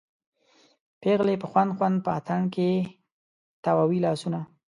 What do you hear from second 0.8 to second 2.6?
پیغلې په خوند خوند په اتڼ